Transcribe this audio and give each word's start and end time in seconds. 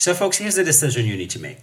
So, 0.00 0.14
folks, 0.14 0.38
here's 0.38 0.54
the 0.54 0.62
decision 0.62 1.06
you 1.06 1.16
need 1.16 1.30
to 1.30 1.40
make. 1.40 1.58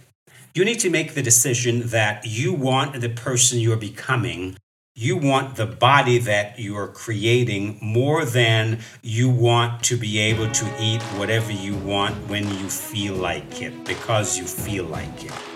You 0.54 0.66
need 0.66 0.78
to 0.80 0.90
make 0.90 1.14
the 1.14 1.22
decision 1.22 1.88
that 1.88 2.26
you 2.26 2.52
want 2.52 3.00
the 3.00 3.08
person 3.08 3.58
you're 3.58 3.78
becoming, 3.78 4.56
you 4.94 5.16
want 5.16 5.56
the 5.56 5.64
body 5.64 6.18
that 6.18 6.58
you're 6.58 6.88
creating 6.88 7.78
more 7.80 8.26
than 8.26 8.80
you 9.02 9.30
want 9.30 9.82
to 9.84 9.96
be 9.96 10.18
able 10.18 10.50
to 10.50 10.66
eat 10.78 11.02
whatever 11.18 11.50
you 11.50 11.76
want 11.76 12.14
when 12.28 12.44
you 12.58 12.68
feel 12.68 13.14
like 13.14 13.62
it, 13.62 13.86
because 13.86 14.38
you 14.38 14.44
feel 14.44 14.84
like 14.84 15.24
it. 15.24 15.55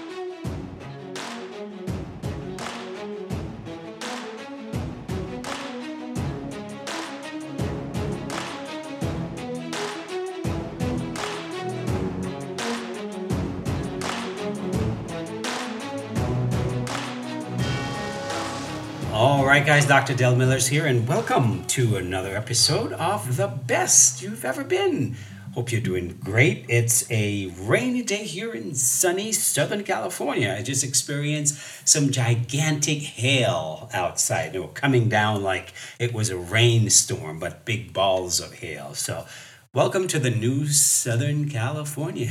All 19.12 19.44
right, 19.44 19.66
guys, 19.66 19.86
Dr. 19.86 20.14
Del 20.14 20.36
Miller's 20.36 20.68
here, 20.68 20.86
and 20.86 21.06
welcome 21.06 21.64
to 21.66 21.96
another 21.96 22.36
episode 22.36 22.92
of 22.92 23.36
The 23.36 23.48
Best 23.48 24.22
You've 24.22 24.44
Ever 24.44 24.62
Been. 24.62 25.16
Hope 25.52 25.72
you're 25.72 25.80
doing 25.80 26.16
great. 26.22 26.64
It's 26.68 27.10
a 27.10 27.52
rainy 27.58 28.02
day 28.02 28.24
here 28.24 28.52
in 28.54 28.76
sunny 28.76 29.32
Southern 29.32 29.82
California. 29.82 30.54
I 30.56 30.62
just 30.62 30.84
experienced 30.84 31.58
some 31.88 32.10
gigantic 32.10 32.98
hail 32.98 33.90
outside, 33.92 34.54
you 34.54 34.60
know, 34.60 34.68
coming 34.68 35.08
down 35.08 35.42
like 35.42 35.74
it 35.98 36.14
was 36.14 36.30
a 36.30 36.36
rainstorm, 36.38 37.40
but 37.40 37.64
big 37.64 37.92
balls 37.92 38.38
of 38.38 38.54
hail. 38.54 38.94
So, 38.94 39.26
welcome 39.74 40.06
to 40.06 40.20
the 40.20 40.30
new 40.30 40.68
Southern 40.68 41.48
California. 41.48 42.30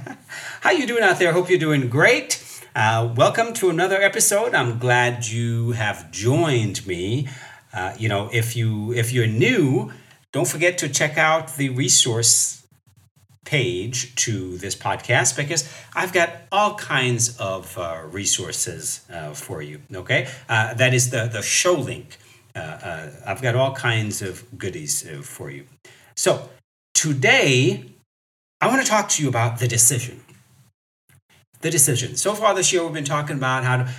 How 0.60 0.70
you 0.70 0.86
doing 0.86 1.02
out 1.02 1.18
there? 1.18 1.32
Hope 1.32 1.50
you're 1.50 1.58
doing 1.58 1.88
great. 1.88 2.51
Uh, 2.74 3.12
welcome 3.18 3.52
to 3.52 3.68
another 3.68 4.00
episode. 4.00 4.54
I'm 4.54 4.78
glad 4.78 5.26
you 5.26 5.72
have 5.72 6.10
joined 6.10 6.86
me. 6.86 7.28
Uh, 7.74 7.94
you 7.98 8.08
know, 8.08 8.30
if 8.32 8.56
you 8.56 8.94
if 8.94 9.12
you're 9.12 9.26
new, 9.26 9.92
don't 10.32 10.48
forget 10.48 10.78
to 10.78 10.88
check 10.88 11.18
out 11.18 11.56
the 11.56 11.68
resource 11.68 12.66
page 13.44 14.14
to 14.14 14.56
this 14.56 14.74
podcast 14.74 15.36
because 15.36 15.70
I've 15.94 16.14
got 16.14 16.30
all 16.50 16.74
kinds 16.76 17.36
of 17.36 17.76
uh, 17.76 18.04
resources 18.06 19.02
uh, 19.12 19.34
for 19.34 19.60
you. 19.60 19.82
Okay, 19.94 20.26
uh, 20.48 20.72
that 20.72 20.94
is 20.94 21.10
the 21.10 21.26
the 21.26 21.42
show 21.42 21.74
link. 21.74 22.16
I've 22.54 23.42
got 23.42 23.54
all 23.54 23.74
kinds 23.74 24.22
of 24.22 24.46
goodies 24.56 25.06
for 25.24 25.50
you. 25.50 25.66
So 26.16 26.48
today, 26.94 27.84
I 28.62 28.68
want 28.68 28.80
to 28.80 28.88
talk 28.88 29.10
to 29.10 29.22
you 29.22 29.28
about 29.28 29.58
the 29.58 29.68
decision 29.68 30.21
the 31.62 31.70
decision. 31.70 32.16
So 32.16 32.34
far 32.34 32.54
this 32.54 32.72
year, 32.72 32.84
we've 32.84 32.92
been 32.92 33.04
talking 33.04 33.36
about 33.36 33.64
how 33.64 33.78
to 33.78 33.92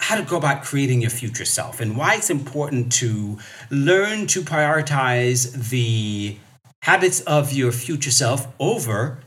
how 0.00 0.16
to 0.16 0.22
go 0.22 0.36
about 0.36 0.62
creating 0.62 1.00
your 1.00 1.10
future 1.10 1.44
self 1.46 1.80
and 1.80 1.96
why 1.96 2.16
it's 2.16 2.28
important 2.28 2.92
to 2.92 3.38
learn 3.70 4.26
to 4.26 4.42
prioritize 4.42 5.70
the 5.70 6.36
habits 6.82 7.20
of 7.20 7.52
your 7.52 7.72
future 7.72 8.10
self 8.10 8.46
over 8.58 9.20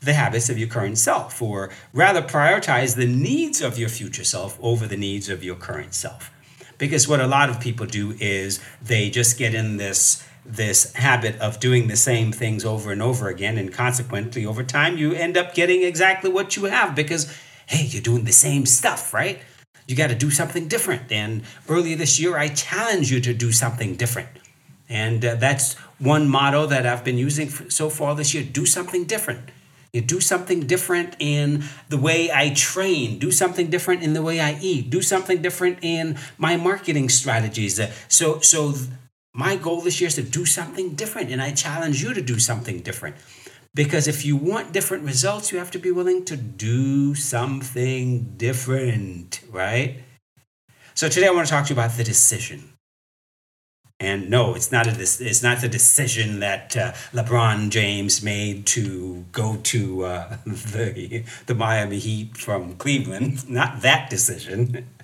the 0.00 0.12
habits 0.12 0.48
of 0.48 0.58
your 0.58 0.68
current 0.68 0.96
self, 0.96 1.42
or 1.42 1.70
rather 1.92 2.22
prioritize 2.22 2.94
the 2.94 3.06
needs 3.06 3.60
of 3.60 3.78
your 3.78 3.88
future 3.88 4.22
self 4.22 4.56
over 4.62 4.86
the 4.86 4.96
needs 4.96 5.28
of 5.28 5.42
your 5.42 5.56
current 5.56 5.92
self. 5.92 6.30
Because 6.76 7.08
what 7.08 7.20
a 7.20 7.26
lot 7.26 7.50
of 7.50 7.58
people 7.58 7.84
do 7.84 8.14
is 8.20 8.60
they 8.80 9.10
just 9.10 9.38
get 9.38 9.54
in 9.54 9.76
this 9.76 10.24
this 10.48 10.92
habit 10.94 11.38
of 11.40 11.60
doing 11.60 11.88
the 11.88 11.96
same 11.96 12.32
things 12.32 12.64
over 12.64 12.90
and 12.90 13.02
over 13.02 13.28
again. 13.28 13.58
And 13.58 13.72
consequently, 13.72 14.46
over 14.46 14.62
time, 14.64 14.96
you 14.96 15.12
end 15.12 15.36
up 15.36 15.54
getting 15.54 15.82
exactly 15.82 16.30
what 16.30 16.56
you 16.56 16.64
have 16.64 16.94
because, 16.94 17.32
hey, 17.66 17.84
you're 17.84 18.02
doing 18.02 18.24
the 18.24 18.32
same 18.32 18.64
stuff, 18.66 19.12
right? 19.12 19.40
You 19.86 19.94
got 19.94 20.08
to 20.08 20.14
do 20.14 20.30
something 20.30 20.66
different. 20.66 21.12
And 21.12 21.42
earlier 21.68 21.96
this 21.96 22.18
year, 22.18 22.36
I 22.36 22.48
challenged 22.48 23.10
you 23.10 23.20
to 23.20 23.34
do 23.34 23.52
something 23.52 23.94
different. 23.96 24.28
And 24.88 25.24
uh, 25.24 25.34
that's 25.34 25.74
one 25.98 26.28
motto 26.28 26.66
that 26.66 26.86
I've 26.86 27.04
been 27.04 27.18
using 27.18 27.50
so 27.50 27.90
far 27.90 28.14
this 28.14 28.32
year 28.32 28.42
do 28.42 28.64
something 28.64 29.04
different. 29.04 29.50
You 29.92 30.02
do 30.02 30.20
something 30.20 30.66
different 30.66 31.16
in 31.18 31.64
the 31.88 31.96
way 31.96 32.30
I 32.30 32.50
train, 32.50 33.18
do 33.18 33.30
something 33.30 33.70
different 33.70 34.02
in 34.02 34.12
the 34.12 34.22
way 34.22 34.38
I 34.38 34.58
eat, 34.60 34.90
do 34.90 35.00
something 35.00 35.40
different 35.40 35.78
in 35.80 36.18
my 36.36 36.56
marketing 36.56 37.08
strategies. 37.08 37.80
Uh, 37.80 37.90
so, 38.06 38.40
so 38.40 38.74
my 39.34 39.56
goal 39.56 39.80
this 39.80 40.00
year 40.00 40.08
is 40.08 40.14
to 40.16 40.22
do 40.22 40.44
something 40.46 40.94
different, 40.94 41.30
and 41.30 41.40
I 41.40 41.52
challenge 41.52 42.02
you 42.02 42.14
to 42.14 42.22
do 42.22 42.38
something 42.38 42.80
different. 42.80 43.16
Because 43.74 44.08
if 44.08 44.24
you 44.24 44.36
want 44.36 44.72
different 44.72 45.04
results, 45.04 45.52
you 45.52 45.58
have 45.58 45.70
to 45.72 45.78
be 45.78 45.90
willing 45.90 46.24
to 46.24 46.36
do 46.36 47.14
something 47.14 48.34
different, 48.36 49.40
right? 49.50 49.98
So 50.94 51.08
today 51.08 51.28
I 51.28 51.30
want 51.30 51.46
to 51.46 51.52
talk 51.52 51.66
to 51.66 51.74
you 51.74 51.78
about 51.78 51.96
the 51.96 52.02
decision. 52.02 52.72
And 54.00 54.30
no, 54.30 54.54
it's 54.54 54.70
not 54.70 54.86
a 54.86 55.00
it's 55.00 55.42
not 55.42 55.60
the 55.60 55.68
decision 55.68 56.38
that 56.38 56.76
uh, 56.76 56.92
LeBron 57.12 57.70
James 57.70 58.22
made 58.22 58.64
to 58.66 59.24
go 59.32 59.56
to 59.64 60.04
uh, 60.04 60.36
the 60.46 61.24
the 61.46 61.54
Miami 61.54 61.98
Heat 61.98 62.36
from 62.36 62.76
Cleveland. 62.76 63.48
Not 63.50 63.82
that 63.82 64.08
decision. 64.08 64.86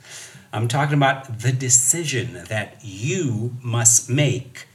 I'm 0.54 0.68
talking 0.68 0.94
about 0.94 1.40
the 1.40 1.50
decision 1.50 2.44
that 2.48 2.76
you 2.80 3.56
must 3.60 4.08
make 4.08 4.68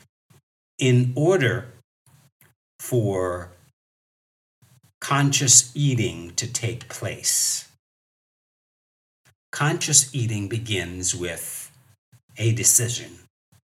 in 0.78 1.14
order 1.16 1.68
for 2.82 3.52
conscious 5.00 5.72
eating 5.74 6.34
to 6.36 6.52
take 6.52 6.90
place. 6.90 7.70
Conscious 9.54 10.14
eating 10.14 10.50
begins 10.50 11.16
with 11.16 11.72
a 12.38 12.52
decision, 12.52 13.12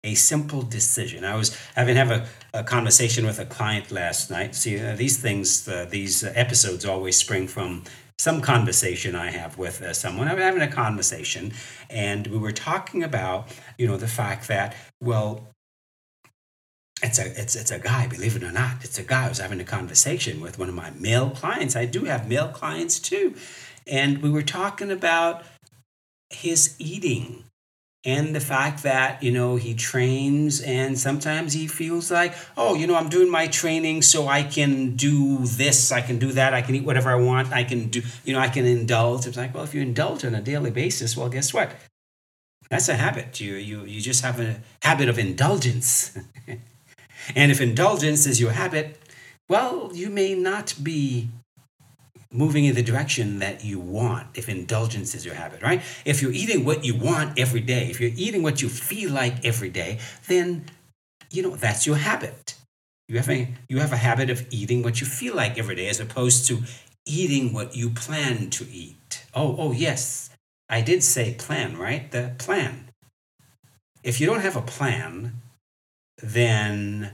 a 0.05 0.15
simple 0.15 0.61
decision. 0.61 1.25
I 1.25 1.37
was 1.37 1.59
having 1.75 1.97
have 1.97 2.11
a, 2.11 2.27
a 2.53 2.63
conversation 2.63 3.25
with 3.25 3.39
a 3.39 3.47
client 3.47 3.91
last 3.91 4.31
night. 4.31 4.55
See, 4.55 4.79
uh, 4.79 4.95
these 4.95 5.17
things, 5.17 5.67
uh, 5.67 5.87
these 5.89 6.23
episodes 6.23 6.85
always 6.85 7.17
spring 7.17 7.49
from 7.49 7.85
some 8.19 8.41
conversation 8.41 9.15
I 9.15 9.31
have 9.31 9.59
with 9.59 9.83
uh, 9.83 9.93
someone. 9.93 10.29
I'm 10.29 10.39
having 10.39 10.63
a 10.63 10.71
conversation, 10.71 11.53
and 11.91 12.27
we 12.29 12.39
were 12.39 12.53
talking 12.53 13.03
about, 13.03 13.49
you 13.79 13.87
know, 13.87 13.97
the 13.97 14.09
fact 14.09 14.49
that, 14.49 14.77
well, 15.01 15.49
it's 17.03 17.19
a 17.19 17.27
it's 17.41 17.55
it's 17.57 17.71
a 17.71 17.79
guy, 17.79 18.07
believe 18.07 18.37
it 18.37 18.43
or 18.43 18.53
not. 18.53 18.85
It's 18.85 18.99
a 18.99 19.03
guy. 19.03 19.27
I 19.27 19.29
was 19.29 19.39
having 19.39 19.61
a 19.61 19.65
conversation 19.65 20.41
with 20.41 20.59
one 20.59 20.69
of 20.69 20.75
my 20.75 20.91
male 20.91 21.31
clients. 21.31 21.77
I 21.77 21.85
do 21.85 22.05
have 22.05 22.29
male 22.29 22.49
clients 22.49 22.99
too, 22.99 23.35
and 23.87 24.23
we 24.23 24.31
were 24.31 24.43
talking 24.43 24.91
about 24.91 25.45
his 26.31 26.75
eating 26.79 27.45
and 28.05 28.35
the 28.35 28.41
fact 28.41 28.83
that 28.83 29.23
you 29.23 29.33
know 29.33 29.57
he 29.57 29.75
trains 29.75 30.61
and 30.61 30.99
sometimes 30.99 31.53
he 31.55 31.67
feels 31.67 32.11
like 32.11 32.35
oh 32.57 32.75
you 32.75 32.87
know 32.87 32.95
i'm 32.95 33.09
doing 33.09 33.31
my 33.31 33.47
training 33.47 34.03
so 34.03 34.29
i 34.29 34.43
can 34.43 34.95
do 34.95 35.39
this 35.39 35.91
i 35.91 36.01
can 36.01 36.19
do 36.19 36.33
that 36.33 36.53
i 36.53 36.61
can 36.61 36.75
eat 36.75 36.85
whatever 36.85 37.11
i 37.11 37.15
want 37.15 37.53
i 37.53 37.65
can 37.65 37.89
do 37.89 38.03
you 38.25 38.33
know 38.33 38.39
i 38.39 38.49
can 38.49 38.67
indulge. 38.67 39.27
It's 39.27 39.37
like 39.37 39.55
well 39.55 39.65
if 39.65 39.75
you 39.75 39.81
indulge 39.81 40.25
on 40.25 40.35
a 40.35 40.41
daily 40.41 40.71
basis 40.71 41.17
well 41.17 41.29
guess 41.29 41.53
what? 41.55 41.75
That's 42.71 42.89
a 42.89 42.95
habit. 42.95 43.41
You 43.41 43.55
you 43.55 43.85
you 43.85 44.01
just 44.01 44.23
have 44.23 44.41
a 44.41 44.61
habit 44.83 45.09
of 45.09 45.19
indulgence. 45.19 46.17
And 47.35 47.51
if 47.51 47.59
indulgence 47.59 48.27
is 48.27 48.39
your 48.39 48.51
habit 48.53 48.99
well 49.49 49.91
you 49.95 50.11
may 50.11 50.35
not 50.35 50.75
be 50.83 51.31
moving 52.35 52.65
in 52.65 52.75
the 52.75 52.83
direction 52.83 53.39
that 53.39 53.65
you 53.65 53.79
want 53.79 54.27
if 54.35 54.49
indulgence 54.49 55.15
is 55.15 55.25
your 55.25 55.37
habit, 55.37 55.63
right? 55.63 55.81
If 56.05 56.21
you're 56.21 56.33
eating 56.33 56.65
what 56.65 56.85
you 56.85 56.97
want 56.97 57.39
every 57.39 57.61
day, 57.61 57.89
if 57.89 58.01
you're 58.01 58.11
eating 58.17 58.43
what 58.43 58.61
you 58.61 58.69
feel 58.69 59.13
like 59.13 59.45
every 59.45 59.71
day, 59.71 59.99
then 60.27 60.67
you 61.31 61.43
know 61.43 61.55
that's 61.57 61.87
your 61.87 61.97
habit. 61.97 62.57
You 63.09 63.19
have 63.19 63.31
a 63.31 63.55
you 63.69 63.79
have 63.79 63.93
a 63.93 63.99
habit 63.99 64.31
of 64.31 64.47
eating 64.51 64.83
what 64.83 65.01
you 65.01 65.07
feel 65.07 65.35
like 65.35 65.59
every 65.59 65.77
day 65.77 65.89
as 65.89 66.01
opposed 66.01 66.47
to 66.49 66.63
eating 67.07 67.53
what 67.53 67.77
you 67.77 67.91
plan 67.91 68.51
to 68.51 68.67
eat. 68.71 69.25
Oh, 69.35 69.55
oh 69.59 69.73
yes. 69.73 70.31
I 70.69 70.81
did 70.81 71.05
say 71.05 71.35
plan, 71.35 71.77
right? 71.77 72.11
The 72.11 72.35
plan. 72.39 72.89
If 74.03 74.21
you 74.21 74.27
don't 74.27 74.41
have 74.41 74.57
a 74.57 74.63
plan, 74.63 75.41
then 76.23 77.13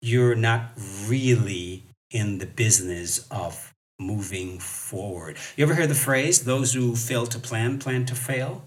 you're 0.00 0.34
not 0.34 0.72
really 1.06 1.84
in 2.10 2.38
the 2.38 2.46
business 2.46 3.26
of 3.30 3.71
moving 4.02 4.58
forward. 4.58 5.36
You 5.56 5.64
ever 5.64 5.74
hear 5.74 5.86
the 5.86 5.94
phrase, 5.94 6.44
those 6.44 6.74
who 6.74 6.96
fail 6.96 7.26
to 7.26 7.38
plan, 7.38 7.78
plan 7.78 8.04
to 8.06 8.14
fail? 8.14 8.64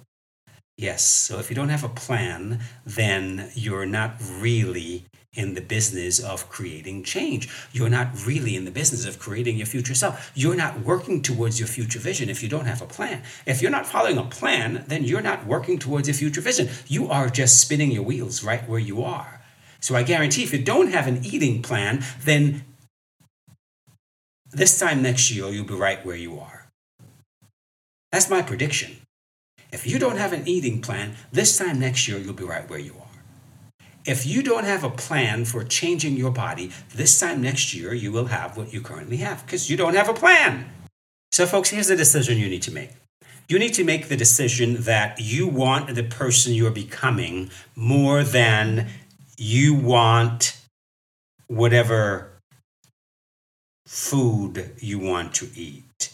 Yes. 0.77 1.05
So 1.05 1.39
if 1.39 1.49
you 1.49 1.55
don't 1.55 1.69
have 1.69 1.83
a 1.83 1.89
plan, 1.89 2.59
then 2.85 3.49
you're 3.53 3.85
not 3.85 4.15
really 4.39 5.05
in 5.35 5.53
the 5.53 5.61
business 5.61 6.19
of 6.19 6.49
creating 6.49 7.03
change. 7.03 7.49
You're 7.71 7.89
not 7.89 8.25
really 8.25 8.55
in 8.55 8.65
the 8.65 8.71
business 8.71 9.05
of 9.05 9.19
creating 9.19 9.57
your 9.57 9.67
future 9.67 9.95
self. 9.95 10.31
You're 10.33 10.55
not 10.55 10.79
working 10.79 11.21
towards 11.21 11.59
your 11.59 11.67
future 11.67 11.99
vision 11.99 12.29
if 12.29 12.41
you 12.41 12.49
don't 12.49 12.65
have 12.65 12.81
a 12.81 12.85
plan. 12.85 13.21
If 13.45 13.61
you're 13.61 13.71
not 13.71 13.85
following 13.85 14.17
a 14.17 14.23
plan, 14.23 14.85
then 14.87 15.03
you're 15.03 15.21
not 15.21 15.45
working 15.45 15.77
towards 15.77 16.07
your 16.07 16.15
future 16.15 16.41
vision. 16.41 16.69
You 16.87 17.09
are 17.09 17.29
just 17.29 17.59
spinning 17.59 17.91
your 17.91 18.03
wheels 18.03 18.43
right 18.43 18.67
where 18.67 18.79
you 18.79 19.03
are. 19.03 19.41
So 19.79 19.95
I 19.95 20.03
guarantee 20.03 20.43
if 20.43 20.53
you 20.53 20.63
don't 20.63 20.91
have 20.91 21.07
an 21.07 21.23
eating 21.23 21.61
plan, 21.61 22.03
then 22.23 22.63
this 24.55 24.79
time 24.79 25.01
next 25.01 25.31
year, 25.31 25.49
you'll 25.49 25.65
be 25.65 25.73
right 25.73 26.03
where 26.05 26.15
you 26.15 26.39
are. 26.39 26.67
That's 28.11 28.29
my 28.29 28.41
prediction. 28.41 28.97
If 29.73 29.85
you 29.85 29.99
don't 29.99 30.15
have 30.15 30.31
an 30.31 30.47
eating 30.47 30.81
plan, 30.81 31.15
this 31.33 31.57
time 31.57 31.79
next 31.79 32.07
year, 32.07 32.17
you'll 32.17 32.33
be 32.33 32.45
right 32.45 32.67
where 32.69 32.79
you 32.79 32.93
are. 32.93 33.85
If 34.05 34.25
you 34.25 34.41
don't 34.41 34.63
have 34.63 34.85
a 34.85 34.89
plan 34.89 35.43
for 35.43 35.65
changing 35.65 36.15
your 36.15 36.31
body, 36.31 36.71
this 36.95 37.19
time 37.19 37.41
next 37.41 37.73
year, 37.73 37.93
you 37.93 38.13
will 38.13 38.27
have 38.27 38.55
what 38.55 38.71
you 38.71 38.79
currently 38.79 39.17
have 39.17 39.45
because 39.45 39.69
you 39.69 39.75
don't 39.75 39.95
have 39.95 40.07
a 40.07 40.13
plan. 40.13 40.69
So, 41.33 41.45
folks, 41.45 41.71
here's 41.71 41.87
the 41.87 41.97
decision 41.97 42.37
you 42.37 42.47
need 42.47 42.61
to 42.61 42.71
make. 42.71 42.91
You 43.49 43.59
need 43.59 43.73
to 43.73 43.83
make 43.83 44.07
the 44.07 44.15
decision 44.15 44.83
that 44.83 45.19
you 45.19 45.47
want 45.47 45.93
the 45.93 46.03
person 46.03 46.53
you're 46.53 46.71
becoming 46.71 47.49
more 47.75 48.23
than 48.23 48.87
you 49.37 49.73
want 49.75 50.57
whatever 51.47 52.34
food 53.85 54.71
you 54.79 54.99
want 54.99 55.33
to 55.35 55.49
eat. 55.55 56.11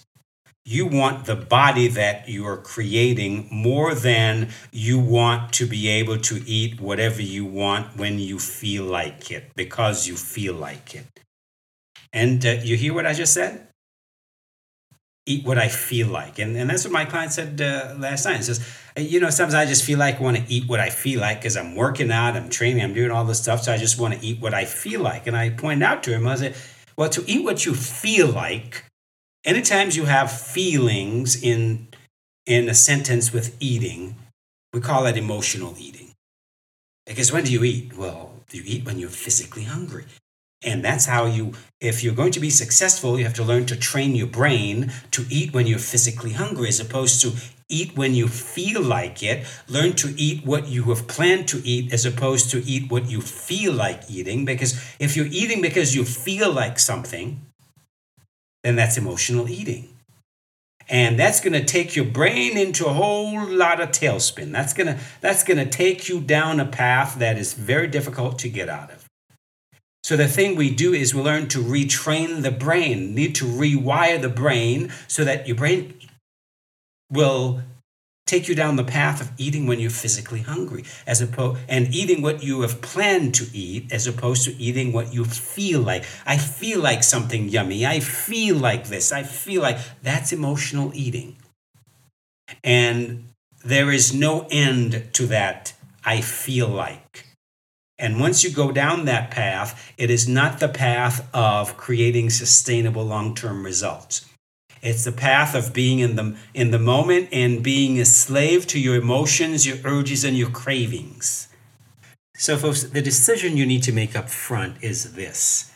You 0.64 0.86
want 0.86 1.26
the 1.26 1.36
body 1.36 1.88
that 1.88 2.30
you 2.30 2.46
are 2.46 2.58
creating 2.58 3.48
more 3.52 3.96
than 3.96 4.50
you 4.72 5.00
want 5.00 5.54
to 5.54 5.66
be 5.66 5.88
able 5.88 6.18
to 6.20 6.44
eat 6.46 6.80
whatever 6.80 7.22
you 7.22 7.46
want 7.46 7.98
when 7.98 8.20
you 8.20 8.38
feel 8.38 8.84
like 8.84 9.32
it, 9.32 9.52
because 9.56 10.08
you 10.08 10.16
feel 10.16 10.54
like 10.54 10.94
it. 10.94 11.08
And 12.14 12.46
uh, 12.46 12.58
you 12.62 12.78
hear 12.78 12.94
what 12.94 13.08
I 13.08 13.14
just 13.14 13.34
said? 13.34 13.68
Eat 15.26 15.46
what 15.46 15.58
I 15.58 15.68
feel 15.68 16.08
like. 16.08 16.38
And, 16.38 16.56
and 16.56 16.70
that's 16.70 16.84
what 16.84 16.94
my 16.94 17.06
client 17.06 17.32
said 17.32 17.60
uh, 17.60 17.96
last 17.98 18.26
night. 18.26 18.38
He 18.38 18.44
says, 18.44 18.66
you 18.98 19.20
know, 19.20 19.30
sometimes 19.30 19.56
I 19.56 19.66
just 19.66 19.84
feel 19.84 19.98
like 19.98 20.20
I 20.20 20.24
want 20.24 20.38
to 20.38 20.44
eat 20.48 20.68
what 20.68 20.80
I 20.80 20.90
feel 20.90 21.22
like 21.22 21.40
because 21.40 21.58
I'm 21.58 21.76
working 21.76 22.12
out, 22.12 22.36
I'm 22.36 22.50
training, 22.50 22.84
I'm 22.84 22.94
doing 22.94 23.12
all 23.12 23.26
this 23.26 23.42
stuff. 23.42 23.64
So 23.64 23.74
I 23.74 23.78
just 23.78 24.00
want 24.00 24.14
to 24.14 24.26
eat 24.26 24.42
what 24.42 24.54
I 24.54 24.66
feel 24.66 25.02
like. 25.02 25.26
And 25.26 25.36
I 25.36 25.50
pointed 25.50 25.84
out 25.84 26.04
to 26.04 26.12
him, 26.12 26.28
I 26.28 26.36
said, 26.36 26.56
well, 27.02 27.10
to 27.10 27.24
eat 27.26 27.44
what 27.44 27.66
you 27.66 27.74
feel 27.74 28.28
like, 28.28 28.86
anytime 29.44 29.90
you 29.92 30.06
have 30.06 30.32
feelings 30.32 31.42
in 31.42 31.88
in 32.46 32.70
a 32.70 32.76
sentence 32.76 33.34
with 33.34 33.58
eating, 33.60 34.16
we 34.72 34.82
call 34.82 35.08
it 35.08 35.18
emotional 35.18 35.74
eating. 35.80 36.12
Because 37.08 37.34
when 37.34 37.46
do 37.46 37.52
you 37.52 37.64
eat? 37.64 37.98
Well, 37.98 38.34
you 38.52 38.62
eat 38.64 38.86
when 38.86 39.00
you're 39.00 39.10
physically 39.10 39.64
hungry. 39.64 40.06
And 40.62 40.86
that's 40.86 41.08
how 41.08 41.26
you, 41.26 41.54
if 41.80 42.04
you're 42.04 42.14
going 42.14 42.34
to 42.34 42.40
be 42.40 42.52
successful, 42.52 43.18
you 43.18 43.26
have 43.26 43.34
to 43.42 43.44
learn 43.44 43.66
to 43.66 43.76
train 43.76 44.14
your 44.14 44.28
brain 44.28 44.92
to 45.10 45.26
eat 45.28 45.56
when 45.56 45.66
you're 45.66 45.80
physically 45.80 46.34
hungry 46.34 46.68
as 46.68 46.80
opposed 46.80 47.20
to 47.22 47.32
eat 47.72 47.96
when 47.96 48.14
you 48.14 48.28
feel 48.28 48.82
like 48.82 49.24
it. 49.24 49.46
Learn 49.68 49.94
to 49.94 50.14
eat 50.18 50.46
what 50.46 50.68
you 50.68 50.84
have 50.86 51.08
planned 51.08 51.48
to 51.50 51.62
eat 51.66 51.94
as 51.94 52.06
opposed 52.06 52.52
to 52.52 52.64
eat 52.66 52.92
what 52.92 53.10
you 53.10 53.22
feel 53.22 53.74
like 53.74 54.04
eating. 54.10 54.46
Because 54.46 54.80
if 55.00 55.16
you're 55.16 55.28
eating 55.28 55.62
because 55.62 55.96
you 55.96 56.04
feel 56.06 56.52
like 56.52 56.78
something, 56.78 57.42
then 58.64 58.76
that's 58.76 58.98
emotional 58.98 59.50
eating. 59.50 59.90
And 60.90 61.18
that's 61.18 61.40
going 61.40 61.54
to 61.54 61.64
take 61.64 61.96
your 61.96 62.06
brain 62.06 62.58
into 62.58 62.86
a 62.86 62.94
whole 62.94 63.48
lot 63.48 63.80
of 63.80 63.92
tailspin. 63.92 64.52
That's 64.52 64.74
going 64.74 64.88
to 64.88 65.00
that's 65.22 65.44
going 65.44 65.58
to 65.58 65.66
take 65.66 66.10
you 66.10 66.20
down 66.20 66.60
a 66.60 66.66
path 66.66 67.16
that 67.20 67.38
is 67.38 67.54
very 67.54 67.88
difficult 67.88 68.38
to 68.40 68.50
get 68.50 68.68
out 68.68 68.92
of. 68.92 69.06
So 70.04 70.18
the 70.18 70.28
thing 70.28 70.56
we 70.56 70.74
do 70.74 70.94
is 70.94 71.16
we 71.16 71.22
learn 71.22 71.48
to 71.50 71.60
retrain 71.60 72.42
the 72.42 72.52
brain, 72.52 73.16
need 73.16 73.36
to 73.36 73.46
rewire 73.46 74.22
the 74.22 74.30
brain 74.30 74.92
so 75.08 75.24
that 75.24 75.48
your 75.48 75.56
brain 75.56 75.94
will 77.12 77.62
take 78.26 78.48
you 78.48 78.56
down 78.56 78.78
the 78.78 78.84
path 78.84 79.20
of 79.20 79.32
eating 79.38 79.68
when 79.68 79.80
you're 79.80 79.90
physically 79.90 80.42
hungry 80.42 80.86
as 81.06 81.22
opposed 81.22 81.60
and 81.68 81.94
eating 81.94 82.22
what 82.22 82.42
you 82.42 82.62
have 82.62 82.82
planned 82.82 83.36
to 83.36 83.46
eat 83.54 83.92
as 83.92 84.08
opposed 84.08 84.46
to 84.46 84.56
eating 84.56 84.94
what 84.94 85.14
you 85.14 85.26
feel 85.26 85.82
like. 85.82 86.06
I 86.26 86.38
feel 86.38 86.80
like 86.80 87.04
something 87.04 87.50
yummy. 87.50 87.86
I 87.86 88.00
feel 88.00 88.56
like 88.56 88.88
this. 88.88 89.12
I 89.12 89.24
feel 89.24 89.62
like 89.62 89.78
that's 90.02 90.32
emotional 90.32 90.92
eating. 90.94 91.36
And 92.64 93.26
there 93.64 93.92
is 93.92 94.14
no 94.14 94.48
end 94.50 95.10
to 95.14 95.28
that 95.28 95.74
i 96.04 96.22
feel 96.22 96.68
like. 96.68 97.26
And 98.00 98.20
once 98.20 98.44
you 98.44 98.50
go 98.50 98.72
down 98.72 99.06
that 99.06 99.30
path 99.30 99.94
it 99.98 100.10
is 100.10 100.28
not 100.28 100.60
the 100.60 100.70
path 100.70 101.30
of 101.34 101.78
creating 101.78 102.32
sustainable 102.32 103.06
long-term 103.06 103.64
results 103.64 104.26
it's 104.82 105.04
the 105.04 105.12
path 105.12 105.54
of 105.54 105.74
being 105.74 106.00
in 106.00 106.16
the, 106.16 106.36
in 106.54 106.72
the 106.72 106.80
moment 106.80 107.30
and 107.32 107.64
being 107.64 108.00
a 108.00 108.06
slave 108.06 108.66
to 108.68 108.80
your 108.80 108.96
emotions, 108.96 109.68
your 109.68 109.78
urges, 109.86 110.24
and 110.24 110.36
your 110.36 110.50
cravings. 110.50 111.48
So, 112.36 112.58
folks, 112.58 112.84
the 112.84 113.02
decision 113.02 113.58
you 113.58 113.66
need 113.68 113.84
to 113.84 113.92
make 113.92 114.16
up 114.16 114.30
front 114.30 114.78
is 114.82 115.14
this 115.14 115.72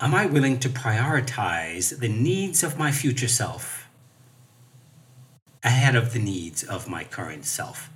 Am 0.00 0.14
I 0.14 0.24
willing 0.24 0.58
to 0.60 0.70
prioritize 0.70 1.98
the 1.98 2.08
needs 2.08 2.62
of 2.62 2.78
my 2.78 2.90
future 2.90 3.28
self 3.28 3.86
ahead 5.62 5.94
of 5.94 6.14
the 6.14 6.18
needs 6.18 6.62
of 6.62 6.88
my 6.88 7.04
current 7.04 7.44
self? 7.44 7.90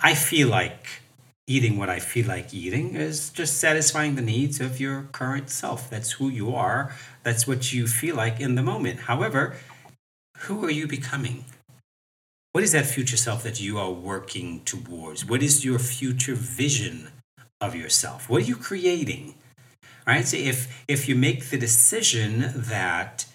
I 0.00 0.14
feel 0.14 0.48
like 0.48 1.02
eating 1.46 1.76
what 1.76 1.88
I 1.88 2.00
feel 2.00 2.26
like 2.26 2.52
eating 2.52 2.96
is 2.96 3.30
just 3.30 3.58
satisfying 3.58 4.16
the 4.16 4.22
needs 4.22 4.60
of 4.60 4.80
your 4.80 5.02
current 5.12 5.50
self. 5.50 5.88
That's 5.88 6.12
who 6.12 6.28
you 6.28 6.54
are. 6.54 6.92
That's 7.22 7.46
what 7.46 7.72
you 7.72 7.86
feel 7.86 8.16
like 8.16 8.40
in 8.40 8.54
the 8.54 8.62
moment. 8.62 9.00
However, 9.00 9.56
who 10.38 10.64
are 10.64 10.70
you 10.70 10.86
becoming? 10.86 11.44
What 12.52 12.64
is 12.64 12.72
that 12.72 12.86
future 12.86 13.16
self 13.16 13.42
that 13.44 13.60
you 13.60 13.78
are 13.78 13.90
working 13.90 14.60
towards? 14.64 15.24
What 15.24 15.42
is 15.42 15.64
your 15.64 15.78
future 15.78 16.34
vision 16.34 17.08
of 17.60 17.74
yourself? 17.74 18.28
What 18.28 18.42
are 18.42 18.46
you 18.46 18.56
creating? 18.56 19.34
Right? 20.06 20.26
So 20.26 20.36
if 20.36 20.84
if 20.88 21.08
you 21.08 21.14
make 21.14 21.50
the 21.50 21.58
decision 21.58 22.52
that 22.54 23.26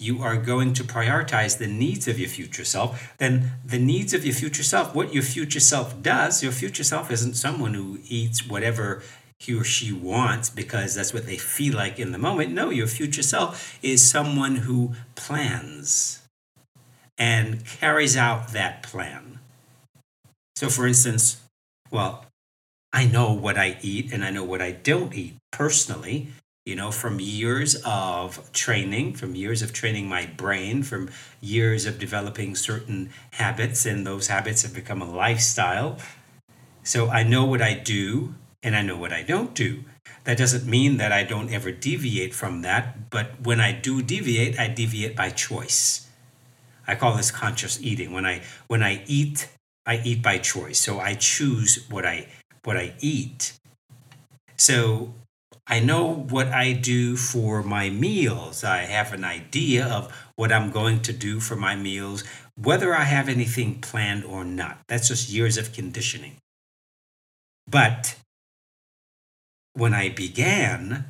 you 0.00 0.22
are 0.22 0.36
going 0.36 0.72
to 0.72 0.82
prioritize 0.82 1.58
the 1.58 1.66
needs 1.66 2.08
of 2.08 2.18
your 2.18 2.28
future 2.28 2.64
self, 2.64 3.14
then 3.18 3.52
the 3.64 3.78
needs 3.78 4.14
of 4.14 4.24
your 4.24 4.34
future 4.34 4.62
self, 4.62 4.94
what 4.94 5.12
your 5.12 5.22
future 5.22 5.60
self 5.60 6.02
does, 6.02 6.42
your 6.42 6.52
future 6.52 6.82
self 6.82 7.10
isn't 7.10 7.34
someone 7.34 7.74
who 7.74 7.98
eats 8.08 8.48
whatever 8.48 9.02
he 9.40 9.54
or 9.54 9.64
she 9.64 9.92
wants 9.92 10.50
because 10.50 10.94
that's 10.94 11.12
what 11.12 11.26
they 11.26 11.36
feel 11.36 11.74
like 11.74 11.98
in 11.98 12.12
the 12.12 12.18
moment. 12.18 12.52
No, 12.52 12.70
your 12.70 12.86
future 12.86 13.22
self 13.22 13.78
is 13.82 14.08
someone 14.08 14.56
who 14.56 14.92
plans 15.16 16.22
and 17.18 17.64
carries 17.64 18.16
out 18.16 18.52
that 18.52 18.82
plan. 18.82 19.40
So, 20.54 20.68
for 20.68 20.86
instance, 20.86 21.40
well, 21.90 22.26
I 22.92 23.06
know 23.06 23.32
what 23.32 23.56
I 23.56 23.78
eat 23.82 24.12
and 24.12 24.24
I 24.24 24.30
know 24.30 24.44
what 24.44 24.62
I 24.62 24.72
don't 24.72 25.14
eat 25.14 25.36
personally 25.50 26.28
you 26.66 26.76
know, 26.76 26.92
from 26.92 27.18
years 27.18 27.74
of 27.84 28.52
training, 28.52 29.14
from 29.14 29.34
years 29.34 29.62
of 29.62 29.72
training 29.72 30.08
my 30.08 30.26
brain, 30.26 30.82
from 30.82 31.10
years 31.40 31.86
of 31.86 31.98
developing 31.98 32.54
certain 32.54 33.10
habits, 33.32 33.86
and 33.86 34.06
those 34.06 34.28
habits 34.28 34.62
have 34.62 34.74
become 34.74 35.00
a 35.00 35.10
lifestyle. 35.10 35.98
So 36.82 37.08
I 37.08 37.22
know 37.22 37.44
what 37.44 37.62
I 37.62 37.74
do 37.74 38.34
and 38.62 38.76
I 38.76 38.82
know 38.82 38.96
what 38.96 39.12
I 39.12 39.22
don't 39.22 39.54
do. 39.54 39.84
That 40.24 40.38
doesn't 40.38 40.66
mean 40.66 40.98
that 40.98 41.12
I 41.12 41.24
don't 41.24 41.52
ever 41.52 41.72
deviate 41.72 42.34
from 42.34 42.62
that, 42.62 43.10
but 43.10 43.40
when 43.42 43.60
I 43.60 43.72
do 43.72 44.02
deviate, 44.02 44.58
I 44.58 44.68
deviate 44.68 45.16
by 45.16 45.30
choice. 45.30 46.08
I 46.86 46.94
call 46.94 47.16
this 47.16 47.30
conscious 47.30 47.80
eating. 47.80 48.12
When 48.12 48.26
I 48.26 48.42
when 48.66 48.82
I 48.82 49.02
eat, 49.06 49.48
I 49.86 50.00
eat 50.04 50.22
by 50.22 50.38
choice. 50.38 50.78
So 50.78 51.00
I 51.00 51.14
choose 51.14 51.86
what 51.88 52.04
I 52.04 52.28
what 52.64 52.76
I 52.76 52.94
eat. 53.00 53.52
So 54.56 55.14
I 55.66 55.78
know 55.80 56.12
what 56.12 56.48
I 56.48 56.72
do 56.72 57.16
for 57.16 57.62
my 57.62 57.90
meals. 57.90 58.64
I 58.64 58.78
have 58.78 59.12
an 59.12 59.24
idea 59.24 59.86
of 59.86 60.12
what 60.34 60.52
I'm 60.52 60.70
going 60.70 61.00
to 61.02 61.12
do 61.12 61.38
for 61.38 61.54
my 61.54 61.76
meals, 61.76 62.24
whether 62.56 62.94
I 62.94 63.04
have 63.04 63.28
anything 63.28 63.80
planned 63.80 64.24
or 64.24 64.44
not. 64.44 64.80
That's 64.88 65.08
just 65.08 65.30
years 65.30 65.56
of 65.56 65.72
conditioning. 65.72 66.36
But 67.68 68.16
when 69.74 69.94
I 69.94 70.08
began, 70.08 71.04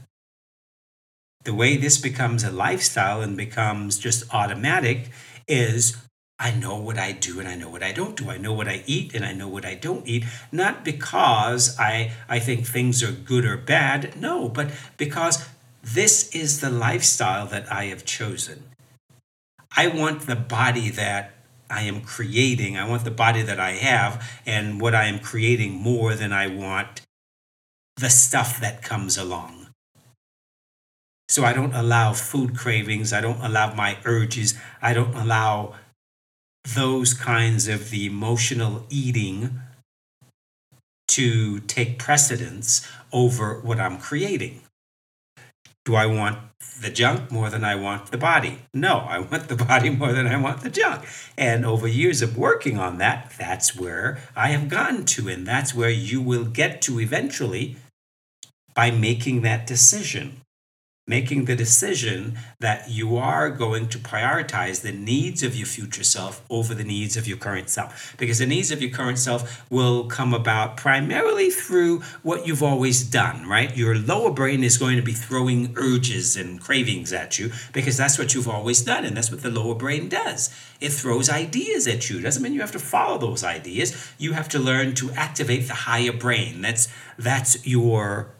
the 1.44 1.54
way 1.54 1.76
this 1.76 1.98
becomes 1.98 2.44
a 2.44 2.50
lifestyle 2.50 3.22
and 3.22 3.36
becomes 3.36 3.98
just 3.98 4.32
automatic 4.32 5.10
is 5.48 5.96
I 6.38 6.52
know 6.52 6.76
what 6.76 6.98
I 6.98 7.12
do 7.12 7.38
and 7.38 7.48
I 7.48 7.54
know 7.54 7.68
what 7.68 7.82
I 7.82 7.92
don't 7.92 8.16
do. 8.16 8.30
I 8.30 8.38
know 8.38 8.52
what 8.52 8.68
I 8.68 8.82
eat 8.86 9.14
and 9.14 9.24
I 9.24 9.32
know 9.32 9.48
what 9.48 9.66
I 9.66 9.74
don't 9.74 10.06
eat. 10.08 10.24
Not 10.50 10.84
because 10.84 11.78
I, 11.78 12.12
I 12.28 12.38
think 12.38 12.66
things 12.66 13.02
are 13.02 13.12
good 13.12 13.44
or 13.44 13.58
bad, 13.58 14.18
no, 14.18 14.48
but 14.48 14.70
because 14.96 15.46
this 15.82 16.34
is 16.34 16.60
the 16.60 16.70
lifestyle 16.70 17.46
that 17.46 17.70
I 17.70 17.86
have 17.86 18.04
chosen. 18.04 18.64
I 19.76 19.86
want 19.88 20.22
the 20.22 20.36
body 20.36 20.88
that 20.90 21.32
I 21.70 21.82
am 21.82 22.00
creating. 22.00 22.76
I 22.76 22.88
want 22.88 23.04
the 23.04 23.10
body 23.10 23.42
that 23.42 23.60
I 23.60 23.72
have 23.72 24.26
and 24.44 24.80
what 24.80 24.94
I 24.94 25.04
am 25.06 25.20
creating 25.20 25.72
more 25.72 26.14
than 26.14 26.32
I 26.32 26.48
want 26.48 27.02
the 28.00 28.08
stuff 28.08 28.58
that 28.60 28.82
comes 28.82 29.18
along. 29.18 29.68
So 31.28 31.44
I 31.44 31.52
don't 31.52 31.74
allow 31.74 32.12
food 32.14 32.56
cravings. 32.56 33.12
I 33.12 33.20
don't 33.20 33.40
allow 33.40 33.74
my 33.74 33.98
urges. 34.04 34.58
I 34.80 34.94
don't 34.94 35.14
allow 35.14 35.74
those 36.74 37.14
kinds 37.14 37.68
of 37.68 37.90
the 37.90 38.06
emotional 38.06 38.84
eating 38.88 39.60
to 41.08 41.60
take 41.60 41.98
precedence 41.98 42.88
over 43.12 43.60
what 43.60 43.78
I'm 43.78 43.98
creating. 43.98 44.62
Do 45.84 45.94
I 45.94 46.06
want 46.06 46.38
the 46.80 46.90
junk 46.90 47.30
more 47.30 47.50
than 47.50 47.64
I 47.64 47.74
want 47.74 48.10
the 48.10 48.18
body? 48.18 48.60
No, 48.72 48.98
I 48.98 49.18
want 49.18 49.48
the 49.48 49.56
body 49.70 49.90
more 49.90 50.12
than 50.12 50.26
I 50.26 50.36
want 50.36 50.62
the 50.62 50.70
junk. 50.70 51.04
And 51.36 51.66
over 51.66 51.86
years 51.86 52.22
of 52.22 52.38
working 52.38 52.78
on 52.78 52.98
that, 52.98 53.32
that's 53.38 53.76
where 53.76 54.18
I 54.34 54.48
have 54.48 54.68
gotten 54.68 55.04
to. 55.06 55.28
And 55.28 55.46
that's 55.46 55.74
where 55.74 55.90
you 55.90 56.20
will 56.20 56.44
get 56.44 56.80
to 56.82 56.98
eventually 57.00 57.76
by 58.74 58.90
making 58.90 59.42
that 59.42 59.66
decision 59.66 60.40
making 61.10 61.46
the 61.46 61.56
decision 61.56 62.38
that 62.60 62.88
you 62.88 63.16
are 63.16 63.50
going 63.50 63.88
to 63.88 63.98
prioritize 63.98 64.82
the 64.82 64.92
needs 64.92 65.42
of 65.42 65.56
your 65.56 65.66
future 65.66 66.04
self 66.04 66.40
over 66.48 66.72
the 66.72 66.84
needs 66.84 67.16
of 67.16 67.26
your 67.26 67.36
current 67.36 67.68
self. 67.68 68.14
Because 68.16 68.38
the 68.38 68.46
needs 68.46 68.70
of 68.70 68.80
your 68.80 68.92
current 68.92 69.18
self 69.18 69.68
will 69.70 70.04
come 70.04 70.32
about 70.32 70.76
primarily 70.76 71.50
through 71.50 72.02
what 72.22 72.46
you've 72.46 72.62
always 72.62 73.02
done, 73.02 73.48
right? 73.48 73.76
Your 73.76 73.98
lower 73.98 74.30
brain 74.30 74.62
is 74.62 74.78
going 74.78 74.96
to 74.96 75.02
be 75.02 75.12
throwing 75.12 75.74
urges 75.76 76.36
and 76.36 76.60
cravings 76.60 77.12
at 77.12 77.40
you 77.40 77.50
because 77.72 77.96
that's 77.96 78.16
what 78.16 78.32
you've 78.32 78.48
always 78.48 78.80
done. 78.80 79.04
And 79.04 79.16
that's 79.16 79.32
what 79.32 79.42
the 79.42 79.50
lower 79.50 79.74
brain 79.74 80.08
does. 80.08 80.48
It 80.80 80.92
throws 80.92 81.28
ideas 81.28 81.88
at 81.88 82.08
you. 82.08 82.20
Doesn't 82.20 82.40
mean 82.40 82.54
you 82.54 82.60
have 82.60 82.70
to 82.72 82.78
follow 82.78 83.18
those 83.18 83.42
ideas. 83.42 84.12
You 84.16 84.34
have 84.34 84.48
to 84.50 84.60
learn 84.60 84.94
to 84.94 85.10
activate 85.12 85.66
the 85.66 85.74
higher 85.74 86.12
brain. 86.12 86.62
That's 86.62 86.86
that's 87.18 87.66
your 87.66 88.32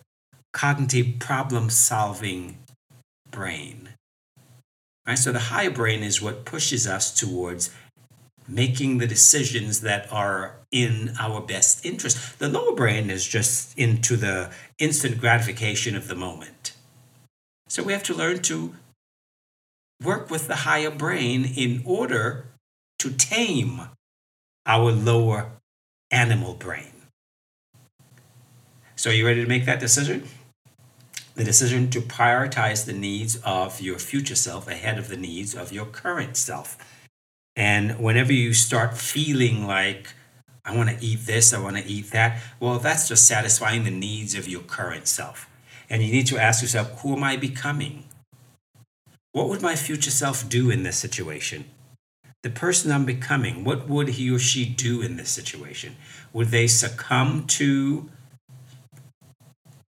cognitive 0.53 1.19
problem 1.19 1.71
solving 1.71 2.59
brain. 3.31 3.91
Right? 5.07 5.19
So 5.19 5.33
the 5.33 5.39
higher 5.39 5.71
brain 5.71 6.03
is 6.03 6.21
what 6.21 6.45
pushes 6.45 6.87
us 6.87 7.19
towards 7.19 7.71
making 8.47 8.99
the 8.99 9.07
decisions 9.07 9.81
that 9.81 10.11
are 10.13 10.57
in 10.73 11.15
our 11.19 11.41
best 11.41 11.85
interest. 11.85 12.39
The 12.39 12.49
lower 12.49 12.75
brain 12.75 13.11
is 13.11 13.27
just 13.27 13.79
into 13.79 14.17
the 14.17 14.51
instant 14.79 15.21
gratification 15.21 15.97
of 15.97 16.09
the 16.09 16.15
moment. 16.15 16.73
So 17.69 17.83
we 17.83 17.93
have 17.93 18.03
to 18.05 18.15
learn 18.15 18.41
to 18.43 18.75
work 20.03 20.31
with 20.31 20.49
the 20.49 20.57
higher 20.57 20.91
brain 20.91 21.45
in 21.45 21.83
order 21.85 22.47
to 22.99 23.11
tame 23.11 23.83
our 24.67 24.91
lower 24.91 25.53
animal 26.11 26.55
brain. 26.55 26.93
So, 28.97 29.11
are 29.11 29.15
you 29.15 29.25
ready 29.25 29.43
to 29.43 29.49
make 29.49 29.65
that 29.65 29.81
decision? 29.81 30.25
The 31.41 31.45
decision 31.45 31.89
to 31.89 32.03
prioritize 32.03 32.85
the 32.85 32.93
needs 32.93 33.37
of 33.37 33.81
your 33.81 33.99
future 33.99 34.35
self 34.35 34.69
ahead 34.69 34.99
of 34.99 35.09
the 35.09 35.17
needs 35.17 35.55
of 35.55 35.73
your 35.73 35.87
current 35.87 36.37
self. 36.37 36.77
And 37.57 37.99
whenever 37.99 38.31
you 38.31 38.53
start 38.53 38.99
feeling 38.99 39.67
like, 39.67 40.13
I 40.67 40.77
want 40.77 40.91
to 40.91 41.03
eat 41.03 41.21
this, 41.21 41.55
I 41.55 41.59
want 41.59 41.79
to 41.79 41.87
eat 41.87 42.11
that, 42.11 42.43
well, 42.61 42.79
that's 42.79 43.09
just 43.09 43.27
satisfying 43.27 43.85
the 43.85 43.91
needs 43.91 44.35
of 44.35 44.49
your 44.49 44.61
current 44.61 45.09
self. 45.09 45.49
And 45.89 46.03
you 46.03 46.13
need 46.13 46.27
to 46.27 46.39
ask 46.39 46.61
yourself, 46.61 47.01
who 47.01 47.17
am 47.17 47.25
I 47.25 47.39
becoming? 47.39 48.05
What 49.33 49.49
would 49.49 49.63
my 49.63 49.77
future 49.77 50.11
self 50.11 50.47
do 50.47 50.71
in 50.71 50.83
this 50.83 50.99
situation? 50.99 51.65
The 52.43 52.51
person 52.51 52.93
I'm 52.93 53.07
becoming, 53.07 53.65
what 53.65 53.89
would 53.89 54.09
he 54.09 54.31
or 54.31 54.39
she 54.39 54.67
do 54.67 55.01
in 55.01 55.17
this 55.17 55.31
situation? 55.31 55.97
Would 56.35 56.49
they 56.49 56.67
succumb 56.67 57.47
to 57.47 58.11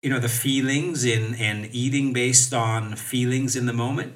you 0.03 0.09
know 0.11 0.19
the 0.19 0.29
feelings 0.29 1.05
in 1.05 1.35
and 1.35 1.69
eating 1.73 2.13
based 2.13 2.55
on 2.55 2.97
feelings 2.97 3.57
in 3.57 3.67
the 3.67 3.73
moment? 3.73 4.15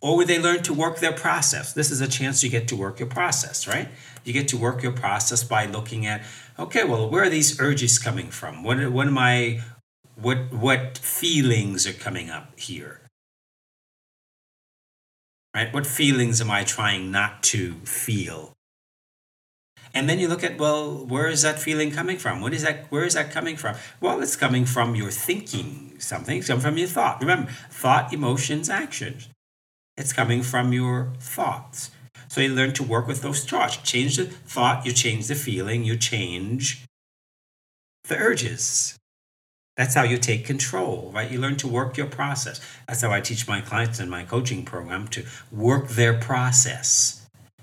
Or 0.00 0.16
would 0.16 0.28
they 0.28 0.40
learn 0.40 0.62
to 0.62 0.72
work 0.72 1.00
their 1.00 1.12
process? 1.12 1.72
This 1.72 1.90
is 1.90 2.00
a 2.00 2.06
chance 2.06 2.44
you 2.44 2.50
get 2.50 2.68
to 2.68 2.76
work 2.76 2.98
your 2.98 3.08
process 3.08 3.66
right? 3.66 3.88
You 4.24 4.32
get 4.32 4.48
to 4.48 4.56
work 4.56 4.82
your 4.82 4.92
process 4.92 5.42
by 5.44 5.66
looking 5.66 6.06
at 6.06 6.22
okay 6.58 6.84
well 6.84 7.08
where 7.08 7.24
are 7.24 7.30
these 7.30 7.60
urges 7.60 7.98
coming 7.98 8.28
from? 8.28 8.62
What 8.62 8.90
what 8.90 9.06
am 9.06 9.18
i 9.18 9.60
what 10.16 10.52
what 10.52 10.98
feelings 10.98 11.86
are 11.86 11.92
coming 11.92 12.30
up 12.30 12.58
here? 12.58 13.00
Right? 15.54 15.72
What 15.72 15.86
feelings 15.86 16.40
am 16.40 16.50
i 16.50 16.64
trying 16.64 17.10
not 17.10 17.42
to 17.44 17.74
feel 17.84 18.57
and 19.94 20.08
then 20.08 20.18
you 20.18 20.28
look 20.28 20.44
at 20.44 20.58
well 20.58 21.04
where 21.04 21.28
is 21.28 21.42
that 21.42 21.58
feeling 21.58 21.90
coming 21.90 22.18
from? 22.18 22.40
What 22.40 22.52
is 22.52 22.62
that 22.62 22.90
where 22.90 23.04
is 23.04 23.14
that 23.14 23.30
coming 23.30 23.56
from? 23.56 23.76
Well 24.00 24.20
it's 24.20 24.36
coming 24.36 24.64
from 24.64 24.94
your 24.94 25.10
thinking 25.10 25.96
something. 25.98 26.38
It's 26.38 26.48
coming 26.48 26.62
from 26.62 26.78
your 26.78 26.88
thought. 26.88 27.20
Remember 27.20 27.50
thought 27.70 28.12
emotions 28.12 28.68
actions. 28.68 29.28
It's 29.96 30.12
coming 30.12 30.42
from 30.42 30.72
your 30.72 31.12
thoughts. 31.18 31.90
So 32.28 32.40
you 32.40 32.54
learn 32.54 32.72
to 32.74 32.82
work 32.82 33.06
with 33.06 33.22
those 33.22 33.44
thoughts. 33.44 33.78
Change 33.78 34.16
the 34.16 34.26
thought 34.26 34.86
you 34.86 34.92
change 34.92 35.28
the 35.28 35.34
feeling 35.34 35.84
you 35.84 35.96
change 35.96 36.84
the 38.04 38.16
urges. 38.16 38.96
That's 39.76 39.94
how 39.94 40.02
you 40.02 40.18
take 40.18 40.44
control, 40.44 41.12
right? 41.14 41.30
You 41.30 41.38
learn 41.38 41.56
to 41.58 41.68
work 41.68 41.96
your 41.96 42.08
process. 42.08 42.60
That's 42.88 43.00
how 43.02 43.12
I 43.12 43.20
teach 43.20 43.46
my 43.46 43.60
clients 43.60 44.00
in 44.00 44.10
my 44.10 44.24
coaching 44.24 44.64
program 44.64 45.06
to 45.08 45.24
work 45.52 45.90
their 45.90 46.14
process 46.18 47.17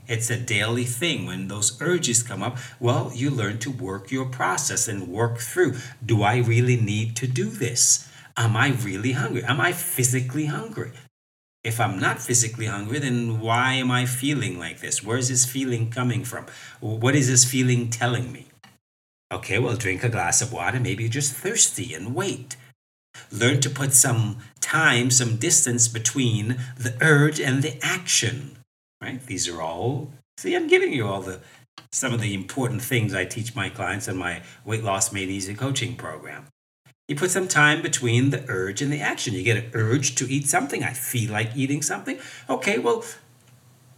it's 0.07 0.29
a 0.29 0.37
daily 0.37 0.85
thing. 0.85 1.25
When 1.25 1.47
those 1.47 1.81
urges 1.81 2.23
come 2.23 2.43
up, 2.43 2.57
well, 2.79 3.11
you 3.13 3.29
learn 3.29 3.59
to 3.59 3.71
work 3.71 4.11
your 4.11 4.25
process 4.25 4.87
and 4.87 5.07
work 5.07 5.39
through. 5.39 5.75
Do 6.05 6.23
I 6.23 6.37
really 6.37 6.77
need 6.77 7.15
to 7.17 7.27
do 7.27 7.49
this? 7.49 8.09
Am 8.37 8.55
I 8.55 8.69
really 8.69 9.13
hungry? 9.13 9.43
Am 9.43 9.61
I 9.61 9.71
physically 9.71 10.45
hungry? 10.45 10.91
If 11.63 11.79
I'm 11.79 11.99
not 11.99 12.21
physically 12.21 12.67
hungry, 12.67 12.99
then 12.99 13.39
why 13.39 13.73
am 13.73 13.89
I 13.89 14.05
feeling 14.05 14.59
like 14.59 14.81
this? 14.81 15.03
Where 15.03 15.17
is 15.17 15.29
this 15.29 15.45
feeling 15.45 15.89
coming 15.89 16.23
from? 16.23 16.45
What 16.79 17.15
is 17.15 17.27
this 17.27 17.43
feeling 17.43 17.89
telling 17.89 18.31
me? 18.31 18.47
Okay, 19.33 19.57
well, 19.57 19.75
drink 19.75 20.03
a 20.03 20.09
glass 20.09 20.41
of 20.41 20.53
water. 20.53 20.79
Maybe 20.79 21.03
you're 21.03 21.11
just 21.11 21.33
thirsty 21.33 21.93
and 21.95 22.13
wait. 22.13 22.55
Learn 23.31 23.61
to 23.61 23.69
put 23.69 23.93
some 23.93 24.37
time, 24.61 25.09
some 25.09 25.37
distance 25.37 25.87
between 25.87 26.57
the 26.77 26.95
urge 27.01 27.39
and 27.39 27.63
the 27.63 27.79
action 27.81 28.57
right? 29.01 29.23
These 29.25 29.47
are 29.47 29.61
all, 29.61 30.11
see, 30.37 30.55
I'm 30.55 30.67
giving 30.67 30.93
you 30.93 31.07
all 31.07 31.21
the, 31.21 31.39
some 31.91 32.13
of 32.13 32.21
the 32.21 32.33
important 32.33 32.81
things 32.81 33.13
I 33.13 33.25
teach 33.25 33.55
my 33.55 33.69
clients 33.69 34.07
in 34.07 34.17
my 34.17 34.41
weight 34.63 34.83
loss 34.83 35.11
made 35.11 35.29
easy 35.29 35.53
coaching 35.53 35.95
program. 35.95 36.47
You 37.07 37.15
put 37.15 37.31
some 37.31 37.47
time 37.47 37.81
between 37.81 38.31
the 38.31 38.43
urge 38.47 38.81
and 38.81 38.91
the 38.91 38.99
action. 38.99 39.35
You 39.35 39.43
get 39.43 39.63
an 39.63 39.71
urge 39.73 40.15
to 40.15 40.31
eat 40.31 40.47
something. 40.47 40.83
I 40.83 40.93
feel 40.93 41.31
like 41.31 41.55
eating 41.55 41.83
something. 41.83 42.17
Okay, 42.49 42.79
well, 42.79 43.03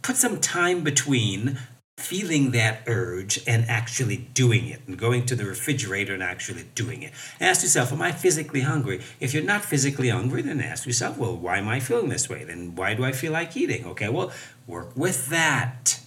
put 0.02 0.16
some 0.16 0.40
time 0.40 0.82
between 0.82 1.58
feeling 1.98 2.52
that 2.52 2.82
urge 2.86 3.40
and 3.44 3.68
actually 3.68 4.16
doing 4.32 4.68
it 4.68 4.80
and 4.86 4.96
going 4.96 5.26
to 5.26 5.34
the 5.34 5.44
refrigerator 5.44 6.14
and 6.14 6.22
actually 6.22 6.64
doing 6.76 7.02
it. 7.02 7.12
Ask 7.40 7.62
yourself, 7.62 7.92
am 7.92 8.00
I 8.00 8.12
physically 8.12 8.60
hungry? 8.60 9.02
If 9.18 9.34
you're 9.34 9.42
not 9.42 9.64
physically 9.64 10.08
hungry, 10.08 10.42
then 10.42 10.60
ask 10.60 10.86
yourself, 10.86 11.18
well, 11.18 11.36
why 11.36 11.58
am 11.58 11.66
I 11.66 11.80
feeling 11.80 12.08
this 12.08 12.28
way? 12.28 12.44
Then 12.44 12.76
why 12.76 12.94
do 12.94 13.04
I 13.04 13.10
feel 13.10 13.32
like 13.32 13.56
eating? 13.56 13.84
Okay, 13.84 14.08
well, 14.08 14.30
work 14.66 14.96
with 14.96 15.26
that. 15.26 16.00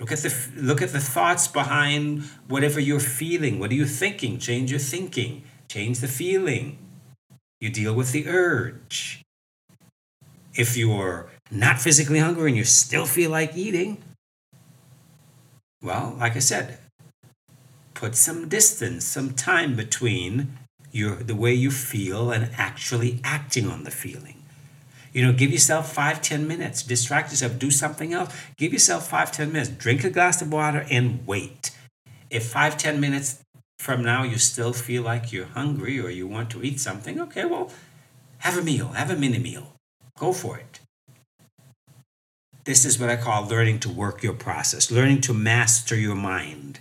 Look 0.00 0.10
at 0.10 0.18
the 0.18 0.34
look 0.56 0.82
at 0.82 0.92
the 0.92 1.00
thoughts 1.00 1.46
behind 1.46 2.24
whatever 2.48 2.80
you're 2.80 2.98
feeling. 2.98 3.60
What 3.60 3.70
are 3.70 3.74
you 3.74 3.86
thinking? 3.86 4.38
Change 4.38 4.72
your 4.72 4.80
thinking. 4.80 5.44
Change 5.68 6.00
the 6.00 6.08
feeling. 6.08 6.78
You 7.60 7.70
deal 7.70 7.94
with 7.94 8.10
the 8.10 8.26
urge. 8.26 9.22
If 10.56 10.76
you're 10.76 11.30
not 11.52 11.80
physically 11.80 12.18
hungry 12.18 12.50
and 12.50 12.56
you 12.56 12.64
still 12.64 13.06
feel 13.06 13.30
like 13.30 13.56
eating, 13.56 14.02
well, 15.84 16.16
like 16.18 16.34
I 16.34 16.40
said, 16.40 16.78
put 17.92 18.16
some 18.16 18.48
distance, 18.48 19.04
some 19.04 19.34
time 19.34 19.76
between 19.76 20.56
your 20.90 21.16
the 21.16 21.34
way 21.34 21.52
you 21.52 21.70
feel 21.70 22.30
and 22.30 22.50
actually 22.56 23.20
acting 23.22 23.68
on 23.68 23.84
the 23.84 23.90
feeling. 23.90 24.42
You 25.12 25.24
know, 25.24 25.32
give 25.32 25.52
yourself 25.52 25.92
five, 25.92 26.22
ten 26.22 26.48
minutes. 26.48 26.82
Distract 26.82 27.30
yourself. 27.30 27.58
Do 27.58 27.70
something 27.70 28.12
else. 28.12 28.34
Give 28.56 28.72
yourself 28.72 29.08
five, 29.08 29.30
ten 29.30 29.52
minutes. 29.52 29.70
Drink 29.70 30.02
a 30.02 30.10
glass 30.10 30.42
of 30.42 30.52
water 30.52 30.86
and 30.90 31.24
wait. 31.26 31.70
If 32.30 32.46
five, 32.46 32.76
ten 32.76 32.98
minutes 32.98 33.40
from 33.78 34.02
now 34.02 34.22
you 34.22 34.38
still 34.38 34.72
feel 34.72 35.02
like 35.02 35.32
you're 35.32 35.46
hungry 35.46 36.00
or 36.00 36.08
you 36.08 36.26
want 36.26 36.50
to 36.50 36.64
eat 36.64 36.80
something, 36.80 37.20
okay, 37.20 37.44
well, 37.44 37.70
have 38.38 38.56
a 38.58 38.62
meal. 38.62 38.88
Have 38.88 39.10
a 39.10 39.16
mini 39.16 39.38
meal. 39.38 39.74
Go 40.18 40.32
for 40.32 40.58
it. 40.58 40.80
This 42.64 42.86
is 42.86 42.98
what 42.98 43.10
I 43.10 43.16
call 43.16 43.46
learning 43.46 43.80
to 43.80 43.90
work 43.90 44.22
your 44.22 44.32
process, 44.32 44.90
learning 44.90 45.20
to 45.22 45.34
master 45.34 45.94
your 45.94 46.14
mind. 46.14 46.80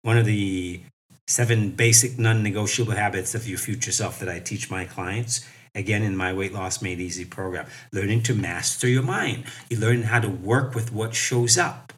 One 0.00 0.16
of 0.16 0.24
the 0.24 0.80
seven 1.26 1.72
basic 1.72 2.18
non 2.18 2.42
negotiable 2.42 2.94
habits 2.94 3.34
of 3.34 3.46
your 3.46 3.58
future 3.58 3.92
self 3.92 4.18
that 4.20 4.30
I 4.30 4.38
teach 4.38 4.70
my 4.70 4.86
clients, 4.86 5.46
again 5.74 6.02
in 6.02 6.16
my 6.16 6.32
Weight 6.32 6.54
Loss 6.54 6.80
Made 6.80 6.98
Easy 6.98 7.26
program. 7.26 7.66
Learning 7.92 8.22
to 8.22 8.34
master 8.34 8.88
your 8.88 9.02
mind. 9.02 9.44
You 9.68 9.78
learn 9.78 10.04
how 10.04 10.18
to 10.18 10.30
work 10.30 10.74
with 10.74 10.92
what 10.92 11.14
shows 11.14 11.58
up. 11.58 11.92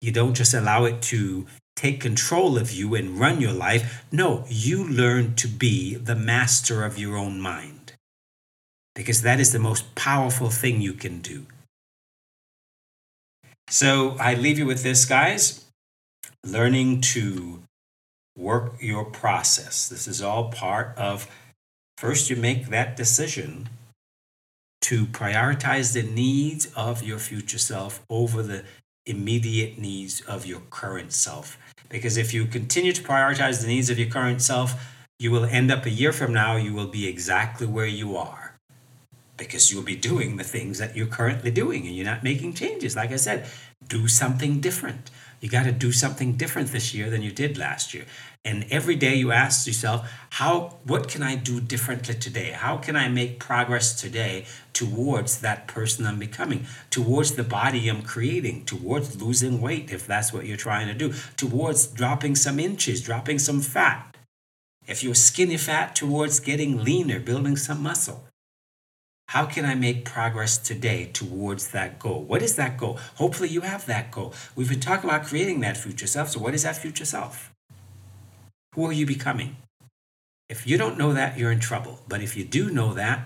You 0.00 0.12
don't 0.12 0.34
just 0.34 0.54
allow 0.54 0.84
it 0.84 1.02
to 1.02 1.46
take 1.74 2.00
control 2.00 2.56
of 2.56 2.70
you 2.70 2.94
and 2.94 3.18
run 3.18 3.40
your 3.40 3.52
life. 3.52 4.04
No, 4.12 4.44
you 4.46 4.86
learn 4.86 5.34
to 5.34 5.48
be 5.48 5.96
the 5.96 6.14
master 6.14 6.84
of 6.84 6.96
your 6.96 7.16
own 7.16 7.40
mind. 7.40 7.94
Because 8.94 9.22
that 9.22 9.40
is 9.40 9.50
the 9.50 9.58
most 9.58 9.96
powerful 9.96 10.48
thing 10.48 10.80
you 10.80 10.92
can 10.92 11.20
do. 11.20 11.46
So 13.68 14.16
I 14.18 14.34
leave 14.34 14.58
you 14.58 14.66
with 14.66 14.82
this, 14.82 15.04
guys 15.04 15.64
learning 16.44 17.00
to 17.00 17.62
work 18.36 18.74
your 18.80 19.04
process. 19.04 19.88
This 19.88 20.08
is 20.08 20.20
all 20.20 20.50
part 20.50 20.96
of 20.98 21.28
First, 22.02 22.30
you 22.30 22.34
make 22.34 22.66
that 22.66 22.96
decision 22.96 23.68
to 24.80 25.06
prioritize 25.06 25.92
the 25.92 26.02
needs 26.02 26.66
of 26.74 27.04
your 27.04 27.20
future 27.20 27.58
self 27.58 28.04
over 28.10 28.42
the 28.42 28.64
immediate 29.06 29.78
needs 29.78 30.20
of 30.22 30.44
your 30.44 30.62
current 30.68 31.12
self. 31.12 31.56
Because 31.88 32.16
if 32.16 32.34
you 32.34 32.46
continue 32.46 32.92
to 32.92 33.02
prioritize 33.04 33.60
the 33.60 33.68
needs 33.68 33.88
of 33.88 34.00
your 34.00 34.08
current 34.08 34.42
self, 34.42 34.74
you 35.20 35.30
will 35.30 35.44
end 35.44 35.70
up 35.70 35.86
a 35.86 35.90
year 35.90 36.12
from 36.12 36.32
now, 36.32 36.56
you 36.56 36.74
will 36.74 36.88
be 36.88 37.06
exactly 37.06 37.68
where 37.68 37.86
you 37.86 38.16
are. 38.16 38.41
Because 39.36 39.72
you'll 39.72 39.82
be 39.82 39.96
doing 39.96 40.36
the 40.36 40.44
things 40.44 40.78
that 40.78 40.96
you're 40.96 41.06
currently 41.06 41.50
doing 41.50 41.86
and 41.86 41.96
you're 41.96 42.04
not 42.04 42.22
making 42.22 42.54
changes. 42.54 42.94
Like 42.94 43.12
I 43.12 43.16
said, 43.16 43.46
do 43.86 44.06
something 44.08 44.60
different. 44.60 45.10
You 45.40 45.48
got 45.48 45.64
to 45.64 45.72
do 45.72 45.90
something 45.90 46.34
different 46.34 46.68
this 46.68 46.94
year 46.94 47.10
than 47.10 47.20
you 47.22 47.32
did 47.32 47.58
last 47.58 47.92
year. 47.92 48.04
And 48.44 48.64
every 48.70 48.94
day 48.94 49.16
you 49.16 49.32
ask 49.32 49.66
yourself, 49.66 50.08
how 50.30 50.78
what 50.84 51.08
can 51.08 51.22
I 51.22 51.34
do 51.34 51.60
differently 51.60 52.14
today? 52.14 52.50
How 52.50 52.76
can 52.76 52.94
I 52.94 53.08
make 53.08 53.40
progress 53.40 54.00
today 54.00 54.46
towards 54.72 55.40
that 55.40 55.66
person 55.66 56.06
I'm 56.06 56.20
becoming, 56.20 56.66
towards 56.90 57.32
the 57.32 57.42
body 57.42 57.88
I'm 57.88 58.02
creating, 58.02 58.66
towards 58.66 59.20
losing 59.20 59.60
weight 59.60 59.90
if 59.92 60.06
that's 60.06 60.32
what 60.32 60.46
you're 60.46 60.56
trying 60.56 60.86
to 60.86 60.94
do, 60.94 61.12
towards 61.36 61.88
dropping 61.88 62.36
some 62.36 62.60
inches, 62.60 63.02
dropping 63.02 63.40
some 63.40 63.60
fat. 63.60 64.16
If 64.86 65.02
you're 65.02 65.14
skinny 65.14 65.56
fat, 65.56 65.96
towards 65.96 66.38
getting 66.38 66.84
leaner, 66.84 67.18
building 67.18 67.56
some 67.56 67.82
muscle. 67.82 68.28
How 69.32 69.46
can 69.46 69.64
I 69.64 69.74
make 69.74 70.04
progress 70.04 70.58
today 70.58 71.08
towards 71.10 71.68
that 71.68 71.98
goal? 71.98 72.22
What 72.22 72.42
is 72.42 72.56
that 72.56 72.76
goal? 72.76 72.98
Hopefully, 73.14 73.48
you 73.48 73.62
have 73.62 73.86
that 73.86 74.10
goal. 74.10 74.34
We've 74.54 74.68
been 74.68 74.78
talking 74.78 75.08
about 75.08 75.24
creating 75.24 75.60
that 75.60 75.78
future 75.78 76.06
self. 76.06 76.28
So, 76.28 76.38
what 76.38 76.52
is 76.52 76.64
that 76.64 76.76
future 76.76 77.06
self? 77.06 77.50
Who 78.74 78.84
are 78.84 78.92
you 78.92 79.06
becoming? 79.06 79.56
If 80.50 80.66
you 80.66 80.76
don't 80.76 80.98
know 80.98 81.14
that, 81.14 81.38
you're 81.38 81.50
in 81.50 81.60
trouble. 81.60 82.00
But 82.08 82.20
if 82.20 82.36
you 82.36 82.44
do 82.44 82.70
know 82.70 82.92
that, 82.92 83.20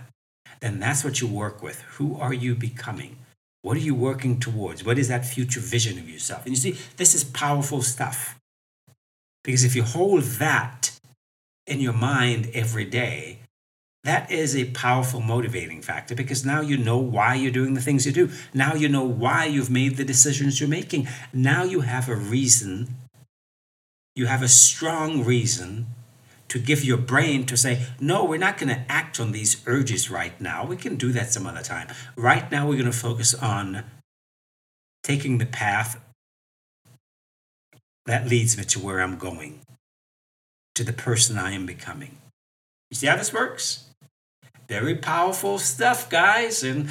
then 0.61 0.79
that's 0.79 1.03
what 1.03 1.21
you 1.21 1.27
work 1.27 1.61
with. 1.61 1.81
Who 1.99 2.17
are 2.21 2.33
you 2.33 2.55
becoming? 2.55 3.17
What 3.63 3.77
are 3.77 3.81
you 3.81 3.97
working 3.97 4.39
towards? 4.39 4.85
What 4.85 4.99
is 4.99 5.09
that 5.09 5.27
future 5.27 5.59
vision 5.59 5.99
of 5.99 6.09
yourself? 6.09 6.47
And 6.47 6.55
you 6.55 6.61
see, 6.61 6.79
this 6.99 7.17
is 7.17 7.25
powerful 7.25 7.83
stuff. 7.83 8.39
Because 9.43 9.65
if 9.65 9.75
you 9.75 9.83
hold 9.83 10.23
that 10.39 10.93
in 11.67 11.81
your 11.81 11.95
mind 11.95 12.49
every 12.55 12.85
day, 12.85 13.41
that 14.07 14.31
is 14.31 14.57
a 14.57 14.65
powerful 14.71 15.21
motivating 15.21 15.83
factor 15.83 16.15
because 16.15 16.45
now 16.45 16.61
you 16.61 16.77
know 16.77 16.99
why 16.99 17.35
you're 17.35 17.53
doing 17.53 17.75
the 17.75 17.81
things 17.81 18.07
you 18.07 18.13
do. 18.13 18.31
Now 18.55 18.75
you 18.75 18.89
know 18.89 19.05
why 19.05 19.45
you've 19.45 19.71
made 19.71 19.97
the 19.97 20.05
decisions 20.05 20.61
you're 20.61 20.69
making. 20.69 21.09
Now 21.33 21.65
you 21.65 21.81
have 21.81 22.09
a 22.09 22.17
reason 22.17 22.97
you 24.17 24.27
have 24.27 24.43
a 24.43 24.49
strong 24.49 25.23
reason 25.23 25.87
to 26.49 26.59
give 26.59 26.83
your 26.83 26.97
brain 26.97 27.45
to 27.47 27.57
say, 27.57 27.87
no, 28.01 28.25
we're 28.25 28.39
not 28.39 28.57
going 28.57 28.75
to 28.75 28.85
act 28.91 29.21
on 29.21 29.33
these 29.33 29.63
urges 29.67 30.11
right 30.11 30.41
now. 30.41 30.65
We 30.65 30.77
can 30.77 30.97
do 30.97 31.13
that 31.13 31.31
some 31.31 31.47
other 31.47 31.63
time. 31.63 31.89
Right 32.17 32.51
now, 32.51 32.67
we're 32.67 32.79
going 32.79 32.87
to 32.87 32.93
focus 32.93 33.35
on 33.35 33.85
taking 35.03 35.39
the 35.39 35.47
path 35.47 36.01
that 38.07 38.27
leads 38.27 38.57
me 38.57 38.65
to 38.65 38.79
where 38.81 39.01
I'm 39.01 39.19
going, 39.19 39.61
to 40.77 40.85
the 40.85 40.93
person 40.93 41.37
I 41.37 41.53
am 41.53 41.67
becoming. 41.67 42.17
You 42.91 42.97
see 42.97 43.09
how 43.09 43.17
this 43.17 43.35
works? 43.35 43.86
Very 44.69 44.97
powerful 44.97 45.59
stuff, 45.59 46.09
guys. 46.11 46.63
And 46.63 46.89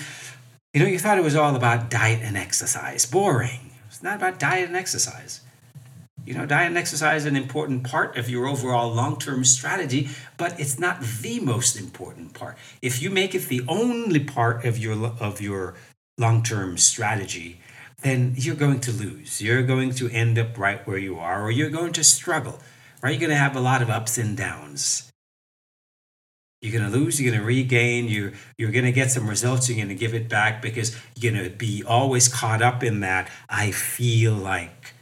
you 0.74 0.82
know, 0.82 0.88
you 0.88 1.00
thought 1.00 1.18
it 1.18 1.24
was 1.24 1.36
all 1.36 1.56
about 1.56 1.90
diet 1.90 2.22
and 2.22 2.38
exercise. 2.38 3.06
Boring. 3.06 3.72
It's 3.88 4.04
not 4.04 4.18
about 4.18 4.40
diet 4.40 4.68
and 4.68 4.76
exercise. 4.76 5.42
You 6.26 6.34
know, 6.34 6.46
diet 6.46 6.68
and 6.68 6.78
exercise 6.78 7.22
is 7.22 7.28
an 7.28 7.36
important 7.36 7.84
part 7.84 8.18
of 8.18 8.30
your 8.30 8.48
overall 8.48 8.92
long 8.92 9.18
term 9.20 9.46
strategy, 9.46 10.10
but 10.38 10.60
it's 10.60 10.80
not 10.80 11.02
the 11.02 11.40
most 11.40 11.80
important 11.80 12.34
part. 12.34 12.58
If 12.82 13.02
you 13.02 13.10
make 13.10 13.36
it 13.36 13.48
the 13.48 13.64
only 13.68 14.20
part 14.20 14.66
of 14.66 14.78
your, 14.78 15.14
of 15.20 15.40
your 15.40 15.76
long 16.18 16.44
term 16.44 16.78
strategy, 16.78 17.62
then 18.02 18.34
you're 18.36 18.56
going 18.56 18.80
to 18.82 18.92
lose. 18.92 19.42
You're 19.42 19.64
going 19.64 19.92
to 19.92 20.10
end 20.10 20.38
up 20.40 20.58
right 20.58 20.86
where 20.88 20.98
you 20.98 21.20
are, 21.20 21.44
or 21.44 21.52
you're 21.52 21.70
going 21.70 21.94
to 21.94 22.04
struggle, 22.04 22.60
right? 23.02 23.12
You're 23.12 23.20
going 23.20 23.30
to 23.30 23.36
have 23.36 23.56
a 23.56 23.62
lot 23.62 23.82
of 23.82 23.90
ups 23.90 24.18
and 24.18 24.36
downs. 24.36 25.05
You're 26.66 26.80
going 26.80 26.92
to 26.92 26.98
lose, 26.98 27.22
you're 27.22 27.32
going 27.32 27.40
to 27.40 27.46
regain, 27.46 28.08
you're, 28.08 28.34
you're 28.58 28.72
going 28.72 28.86
to 28.86 28.92
get 28.92 29.12
some 29.12 29.30
results, 29.30 29.70
you're 29.70 29.76
going 29.76 29.90
to 29.90 29.96
give 29.96 30.16
it 30.16 30.28
back 30.28 30.64
because 30.64 30.98
you're 31.16 31.32
going 31.32 31.44
to 31.44 31.56
be 31.56 31.84
always 31.84 32.28
caught 32.28 32.64
up 32.64 32.84
in 32.84 33.02
that. 33.02 33.30
I 33.48 33.70
feel 33.70 34.34
like 34.34 34.94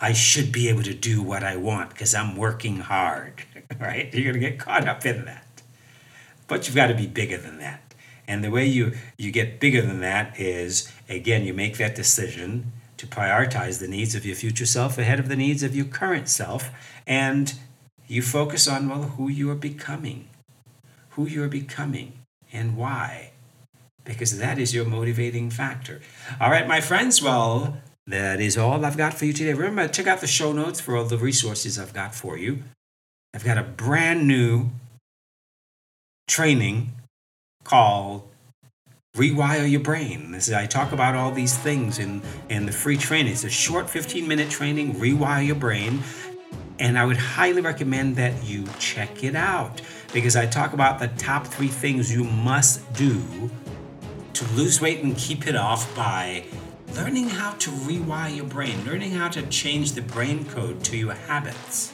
I 0.00 0.12
should 0.12 0.50
be 0.50 0.68
able 0.68 0.82
to 0.82 0.92
do 0.92 1.22
what 1.22 1.44
I 1.44 1.56
want 1.56 1.90
because 1.90 2.12
I'm 2.12 2.36
working 2.36 2.80
hard, 2.80 3.44
right? 3.80 4.12
You're 4.12 4.32
going 4.32 4.42
to 4.42 4.50
get 4.50 4.58
caught 4.58 4.88
up 4.88 5.06
in 5.06 5.24
that. 5.26 5.46
But 6.48 6.66
you've 6.66 6.74
got 6.74 6.88
to 6.88 6.94
be 6.94 7.06
bigger 7.06 7.38
than 7.38 7.58
that. 7.58 7.94
And 8.26 8.42
the 8.42 8.50
way 8.50 8.66
you, 8.66 8.94
you 9.16 9.30
get 9.30 9.60
bigger 9.60 9.80
than 9.80 10.00
that 10.00 10.38
is, 10.40 10.92
again, 11.08 11.44
you 11.44 11.54
make 11.54 11.76
that 11.76 11.94
decision 11.94 12.72
to 12.96 13.06
prioritize 13.06 13.78
the 13.80 13.88
needs 13.88 14.14
of 14.14 14.26
your 14.26 14.34
future 14.34 14.66
self 14.66 14.98
ahead 14.98 15.20
of 15.20 15.28
the 15.28 15.36
needs 15.36 15.62
of 15.62 15.76
your 15.76 15.84
current 15.84 16.28
self. 16.28 16.70
And 17.06 17.54
you 18.06 18.22
focus 18.22 18.66
on, 18.66 18.88
well, 18.88 19.02
who 19.02 19.28
you 19.28 19.50
are 19.50 19.56
becoming, 19.56 20.28
who 21.14 21.26
you're 21.26 21.48
becoming, 21.48 22.12
and 22.52 22.76
why. 22.76 23.30
Because 24.04 24.38
that 24.38 24.58
is 24.58 24.74
your 24.74 24.84
motivating 24.84 25.50
factor. 25.50 26.00
All 26.40 26.50
right, 26.50 26.68
my 26.68 26.80
friends, 26.80 27.22
well, 27.22 27.78
that 28.06 28.40
is 28.40 28.58
all 28.58 28.84
I've 28.84 28.96
got 28.96 29.14
for 29.14 29.24
you 29.24 29.32
today. 29.32 29.54
Remember, 29.54 29.88
check 29.88 30.06
out 30.06 30.20
the 30.20 30.26
show 30.26 30.52
notes 30.52 30.80
for 30.80 30.96
all 30.96 31.04
the 31.04 31.16
resources 31.16 31.78
I've 31.78 31.94
got 31.94 32.14
for 32.14 32.36
you. 32.36 32.64
I've 33.32 33.44
got 33.44 33.58
a 33.58 33.62
brand 33.62 34.28
new 34.28 34.70
training 36.28 36.92
called 37.64 38.28
Rewire 39.16 39.70
Your 39.70 39.80
Brain. 39.80 40.32
This 40.32 40.48
is, 40.48 40.54
I 40.54 40.66
talk 40.66 40.92
about 40.92 41.14
all 41.14 41.30
these 41.30 41.56
things 41.56 41.98
in, 41.98 42.20
in 42.48 42.66
the 42.66 42.72
free 42.72 42.96
training. 42.96 43.32
It's 43.32 43.44
a 43.44 43.50
short 43.50 43.88
15 43.88 44.28
minute 44.28 44.50
training, 44.50 44.94
Rewire 44.96 45.46
Your 45.46 45.56
Brain. 45.56 46.02
And 46.78 46.98
I 46.98 47.04
would 47.04 47.16
highly 47.16 47.60
recommend 47.60 48.16
that 48.16 48.44
you 48.44 48.64
check 48.78 49.22
it 49.22 49.36
out 49.36 49.80
because 50.14 50.36
I 50.36 50.46
talk 50.46 50.72
about 50.72 51.00
the 51.00 51.08
top 51.08 51.44
three 51.48 51.68
things 51.68 52.14
you 52.14 52.22
must 52.22 52.90
do 52.94 53.50
to 54.32 54.46
lose 54.54 54.80
weight 54.80 55.02
and 55.02 55.16
keep 55.16 55.48
it 55.48 55.56
off 55.56 55.94
by 55.96 56.44
learning 56.94 57.28
how 57.28 57.50
to 57.54 57.70
rewire 57.70 58.34
your 58.34 58.46
brain, 58.46 58.84
learning 58.86 59.10
how 59.10 59.28
to 59.28 59.42
change 59.48 59.92
the 59.92 60.02
brain 60.02 60.44
code 60.44 60.84
to 60.84 60.96
your 60.96 61.14
habits 61.14 61.92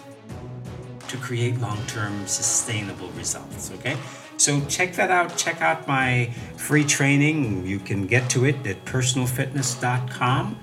to 1.08 1.16
create 1.16 1.58
long 1.60 1.78
term 1.86 2.26
sustainable 2.26 3.08
results. 3.12 3.72
Okay? 3.72 3.96
So 4.36 4.60
check 4.66 4.94
that 4.94 5.10
out. 5.10 5.36
Check 5.38 5.62
out 5.62 5.88
my 5.88 6.30
free 6.56 6.84
training. 6.84 7.66
You 7.66 7.78
can 7.78 8.06
get 8.06 8.28
to 8.30 8.44
it 8.44 8.66
at 8.66 8.84
personalfitness.com. 8.84 10.58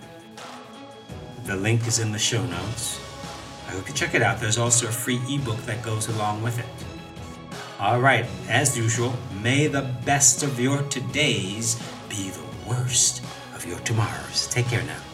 The 1.46 1.56
link 1.56 1.88
is 1.88 1.98
in 1.98 2.12
the 2.12 2.20
show 2.20 2.46
notes. 2.46 3.00
I 3.68 3.72
hope 3.72 3.88
you 3.88 3.96
check 3.96 4.14
it 4.14 4.22
out. 4.22 4.40
There's 4.40 4.58
also 4.60 4.88
a 4.88 4.92
free 4.92 5.20
ebook 5.28 5.58
that 5.66 5.84
goes 5.84 6.08
along 6.08 6.44
with 6.44 6.60
it. 6.60 6.87
All 7.80 8.00
right, 8.02 8.26
as 8.50 8.76
usual, 8.76 9.14
may 9.44 9.68
the 9.68 9.84
best 10.04 10.42
of 10.42 10.60
your 10.60 10.80
todays 10.80 11.78
be 12.10 12.32
the 12.32 12.68
worst 12.68 13.24
of 13.54 13.68
your 13.68 13.78
tomorrows. 13.82 14.48
Take 14.48 14.66
care 14.66 14.82
now. 14.82 15.07